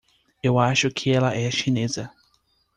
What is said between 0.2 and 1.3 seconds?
Eu acho que